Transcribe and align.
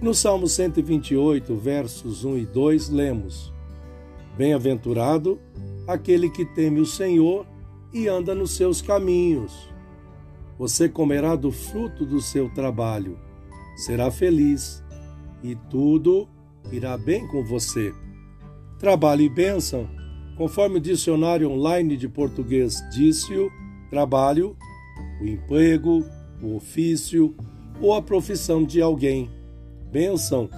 No 0.00 0.12
Salmo 0.12 0.48
128, 0.48 1.54
versos 1.56 2.24
1 2.24 2.38
e 2.38 2.46
2, 2.46 2.88
lemos: 2.90 3.52
Bem-aventurado 4.36 5.38
aquele 5.86 6.28
que 6.28 6.44
teme 6.44 6.80
o 6.80 6.86
Senhor 6.86 7.46
e 7.92 8.08
anda 8.08 8.34
nos 8.34 8.50
seus 8.50 8.82
caminhos. 8.82 9.68
Você 10.58 10.88
comerá 10.88 11.36
do 11.36 11.50
fruto 11.50 12.04
do 12.04 12.20
seu 12.20 12.48
trabalho, 12.50 13.18
será 13.76 14.10
feliz 14.10 14.82
e 15.42 15.54
tudo 15.70 16.28
irá 16.72 16.98
bem 16.98 17.26
com 17.28 17.44
você. 17.44 17.94
Trabalho 18.78 19.22
e 19.22 19.28
bênção, 19.28 19.88
conforme 20.36 20.78
o 20.78 20.80
dicionário 20.80 21.50
online 21.50 21.96
de 21.96 22.08
português 22.08 22.82
disse-o, 22.92 23.50
trabalho, 23.90 24.56
o 25.20 25.24
emprego, 25.24 26.04
o 26.42 26.56
ofício 26.56 27.34
ou 27.80 27.94
a 27.94 28.02
profissão 28.02 28.64
de 28.64 28.82
alguém. 28.82 29.30
Bênção, 29.94 30.50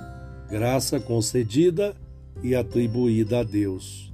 graça 0.49 0.99
concedida 0.99 1.95
e 2.43 2.55
atribuída 2.55 3.41
a 3.41 3.43
Deus. 3.43 4.11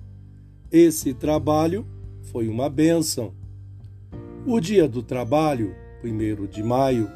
Esse 0.69 1.15
trabalho 1.15 1.87
foi 2.23 2.49
uma 2.49 2.69
bênção. 2.69 3.33
O 4.45 4.59
Dia 4.59 4.89
do 4.89 5.01
Trabalho, 5.01 5.77
1 6.03 6.49
de 6.49 6.61
maio, 6.61 7.09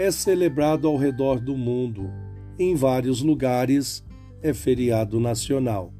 é 0.00 0.10
celebrado 0.10 0.88
ao 0.88 0.96
redor 0.96 1.38
do 1.38 1.56
mundo. 1.56 2.10
Em 2.58 2.74
vários 2.74 3.22
lugares 3.22 4.02
é 4.42 4.52
feriado 4.52 5.20
nacional. 5.20 5.94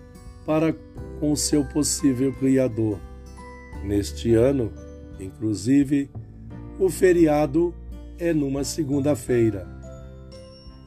para 0.45 0.75
com 1.19 1.35
seu 1.35 1.63
possível 1.65 2.33
Criador. 2.33 2.99
Neste 3.83 4.33
ano, 4.33 4.71
inclusive, 5.19 6.09
o 6.79 6.89
feriado 6.89 7.73
é 8.17 8.33
numa 8.33 8.63
segunda-feira. 8.63 9.67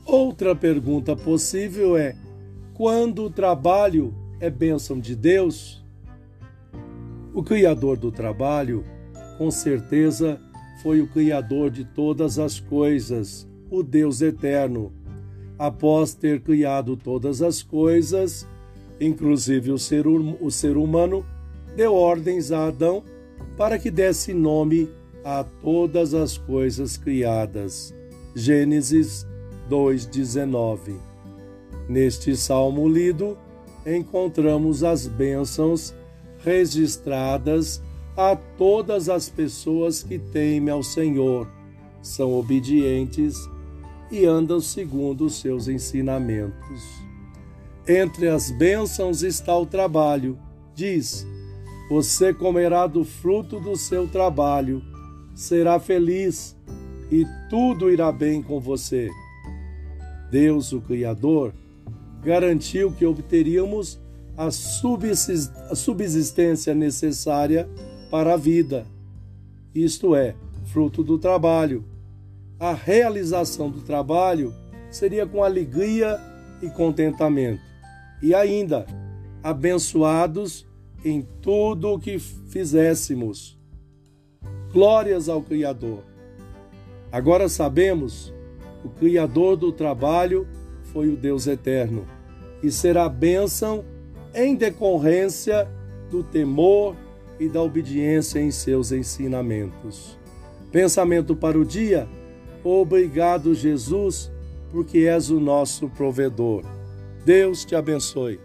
Outra 0.04 0.54
pergunta 0.54 1.16
possível 1.16 1.96
é: 1.96 2.14
quando 2.74 3.24
o 3.24 3.30
trabalho 3.30 4.14
é 4.40 4.50
bênção 4.50 4.98
de 4.98 5.16
Deus? 5.16 5.84
O 7.32 7.42
Criador 7.42 7.96
do 7.96 8.12
trabalho 8.12 8.84
com 9.38 9.50
certeza 9.50 10.40
foi 10.82 11.00
o 11.00 11.08
Criador 11.08 11.70
de 11.70 11.84
todas 11.84 12.38
as 12.38 12.60
coisas, 12.60 13.48
o 13.70 13.82
Deus 13.82 14.20
eterno. 14.20 14.92
Após 15.58 16.14
ter 16.14 16.40
criado 16.40 16.96
todas 16.96 17.40
as 17.40 17.62
coisas, 17.62 18.46
inclusive 19.00 19.70
o 19.70 19.78
ser, 19.78 20.06
hum, 20.06 20.36
o 20.40 20.50
ser 20.50 20.76
humano, 20.76 21.24
deu 21.76 21.94
ordens 21.94 22.52
a 22.52 22.66
Adão 22.66 23.02
para 23.56 23.78
que 23.78 23.90
desse 23.90 24.32
nome 24.32 24.88
a 25.24 25.44
todas 25.62 26.14
as 26.14 26.36
coisas 26.36 26.96
criadas. 26.96 27.94
Gênesis 28.34 29.26
2,19. 29.70 30.96
Neste 31.88 32.36
salmo 32.36 32.88
lido, 32.88 33.36
encontramos 33.86 34.82
as 34.82 35.06
bênçãos 35.06 35.94
registradas 36.44 37.82
a 38.16 38.36
todas 38.36 39.08
as 39.08 39.28
pessoas 39.28 40.02
que 40.02 40.18
temem 40.18 40.72
ao 40.72 40.82
Senhor, 40.82 41.48
são 42.02 42.32
obedientes 42.34 43.36
e 44.10 44.24
andam 44.24 44.60
segundo 44.60 45.24
os 45.24 45.40
seus 45.40 45.68
ensinamentos. 45.68 46.82
Entre 47.86 48.28
as 48.28 48.50
bênçãos 48.50 49.22
está 49.22 49.54
o 49.56 49.66
trabalho. 49.66 50.38
Diz: 50.74 51.26
Você 51.90 52.32
comerá 52.32 52.86
do 52.86 53.04
fruto 53.04 53.60
do 53.60 53.76
seu 53.76 54.08
trabalho, 54.08 54.82
será 55.34 55.78
feliz 55.78 56.56
e 57.10 57.26
tudo 57.50 57.90
irá 57.90 58.10
bem 58.10 58.42
com 58.42 58.58
você. 58.58 59.10
Deus, 60.30 60.72
o 60.72 60.80
Criador, 60.80 61.52
garantiu 62.22 62.90
que 62.90 63.04
obteríamos 63.04 64.00
a 64.36 64.50
subsistência 64.50 66.74
necessária 66.74 67.68
para 68.10 68.34
a 68.34 68.36
vida, 68.36 68.84
isto 69.74 70.16
é, 70.16 70.34
fruto 70.64 71.04
do 71.04 71.18
trabalho. 71.18 71.84
A 72.58 72.72
realização 72.72 73.68
do 73.68 73.80
trabalho 73.80 74.54
seria 74.90 75.26
com 75.26 75.44
alegria 75.44 76.18
e 76.62 76.70
contentamento. 76.70 77.73
E 78.24 78.34
ainda, 78.34 78.86
abençoados 79.42 80.66
em 81.04 81.20
tudo 81.42 81.90
o 81.90 81.98
que 81.98 82.18
fizéssemos. 82.18 83.58
Glórias 84.72 85.28
ao 85.28 85.42
Criador. 85.42 86.02
Agora 87.12 87.50
sabemos, 87.50 88.32
o 88.82 88.88
Criador 88.88 89.58
do 89.58 89.70
trabalho 89.70 90.48
foi 90.84 91.10
o 91.10 91.16
Deus 91.18 91.46
eterno 91.46 92.06
e 92.62 92.72
será 92.72 93.10
bênção 93.10 93.84
em 94.34 94.56
decorrência 94.56 95.68
do 96.10 96.22
temor 96.22 96.96
e 97.38 97.46
da 97.46 97.60
obediência 97.60 98.40
em 98.40 98.50
seus 98.50 98.90
ensinamentos. 98.90 100.18
Pensamento 100.72 101.36
para 101.36 101.58
o 101.58 101.64
dia: 101.64 102.08
Obrigado, 102.64 103.54
Jesus, 103.54 104.32
porque 104.70 105.00
és 105.00 105.28
o 105.28 105.38
nosso 105.38 105.90
provedor. 105.90 106.64
Deus 107.24 107.64
te 107.64 107.74
abençoe. 107.74 108.38